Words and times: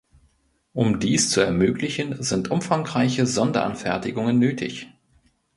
Um 0.73 0.99
dies 0.99 1.29
zu 1.29 1.41
ermöglichen, 1.41 2.23
sind 2.23 2.49
umfangreiche 2.49 3.27
Sonderanfertigungen 3.27 4.39
nötig. 4.39 4.87